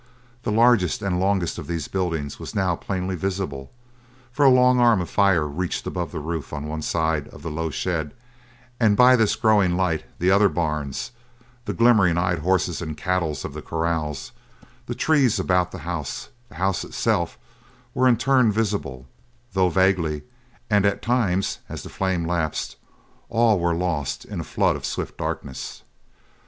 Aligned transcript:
The 0.41 0.51
largest 0.51 1.03
and 1.03 1.19
longest 1.19 1.59
of 1.59 1.67
these 1.67 1.87
buildings 1.87 2.39
was 2.39 2.55
now 2.55 2.75
plainly 2.75 3.15
visible, 3.15 3.71
for 4.31 4.43
a 4.43 4.49
long 4.49 4.79
arm 4.79 4.99
of 4.99 5.11
fire 5.11 5.47
reached 5.47 5.85
above 5.85 6.11
the 6.11 6.17
roof 6.19 6.51
on 6.53 6.65
one 6.65 6.81
side 6.81 7.27
of 7.27 7.43
the 7.43 7.51
low 7.51 7.69
shed 7.69 8.15
and 8.79 8.97
by 8.97 9.15
this 9.15 9.35
growing 9.35 9.77
light 9.77 10.05
the 10.17 10.31
other 10.31 10.49
barns, 10.49 11.11
the 11.65 11.73
glimmering 11.73 12.17
eyed 12.17 12.39
horses 12.39 12.81
and 12.81 12.97
cattle 12.97 13.37
of 13.43 13.53
the 13.53 13.61
corrals, 13.61 14.31
the 14.87 14.95
trees 14.95 15.37
about 15.39 15.69
the 15.71 15.77
house, 15.85 16.29
the 16.49 16.55
house 16.55 16.83
itself, 16.83 17.37
were 17.93 18.07
in 18.07 18.17
turn 18.17 18.51
visible, 18.51 19.05
though 19.53 19.69
vaguely, 19.69 20.23
and 20.67 20.83
at 20.83 21.03
times, 21.03 21.59
as 21.69 21.83
the 21.83 21.89
flame 21.89 22.25
lapsed, 22.25 22.75
all 23.29 23.59
were 23.59 23.75
lost 23.75 24.25
in 24.25 24.39
a 24.39 24.43
flood 24.43 24.75
of 24.75 24.83
swift 24.83 25.15
darkness. 25.19 25.83